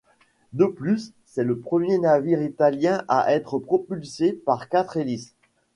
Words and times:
De 0.53 0.65
plus, 0.65 1.11
c'est 1.25 1.43
le 1.43 1.59
premier 1.59 1.99
navire 1.99 2.41
italien 2.41 3.03
à 3.07 3.31
être 3.35 3.59
propulsé 3.59 4.33
par 4.33 4.67
quatre 4.67 4.97
hélices. 4.97 5.35